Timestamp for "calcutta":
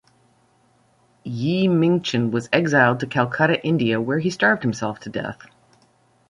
3.05-3.63